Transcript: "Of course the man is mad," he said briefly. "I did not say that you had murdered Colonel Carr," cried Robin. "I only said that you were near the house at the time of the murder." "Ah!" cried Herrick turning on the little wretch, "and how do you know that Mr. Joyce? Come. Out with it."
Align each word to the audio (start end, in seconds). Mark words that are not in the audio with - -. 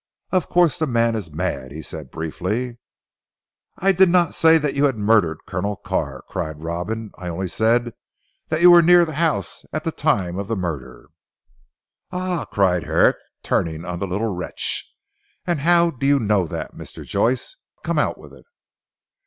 "Of 0.31 0.49
course 0.49 0.79
the 0.79 0.87
man 0.87 1.15
is 1.15 1.29
mad," 1.29 1.71
he 1.71 1.83
said 1.83 2.09
briefly. 2.09 2.79
"I 3.77 3.91
did 3.91 4.09
not 4.09 4.33
say 4.33 4.57
that 4.57 4.73
you 4.73 4.85
had 4.85 4.97
murdered 4.97 5.41
Colonel 5.45 5.75
Carr," 5.75 6.23
cried 6.27 6.59
Robin. 6.63 7.11
"I 7.19 7.27
only 7.29 7.47
said 7.47 7.93
that 8.49 8.61
you 8.61 8.71
were 8.71 8.81
near 8.81 9.05
the 9.05 9.13
house 9.13 9.63
at 9.71 9.83
the 9.83 9.91
time 9.91 10.39
of 10.39 10.47
the 10.47 10.55
murder." 10.55 11.09
"Ah!" 12.11 12.45
cried 12.51 12.85
Herrick 12.85 13.17
turning 13.43 13.85
on 13.85 13.99
the 13.99 14.07
little 14.07 14.33
wretch, 14.33 14.91
"and 15.45 15.59
how 15.59 15.91
do 15.91 16.07
you 16.07 16.17
know 16.17 16.47
that 16.47 16.73
Mr. 16.73 17.05
Joyce? 17.05 17.57
Come. 17.83 17.99
Out 17.99 18.17
with 18.17 18.33
it." 18.33 18.45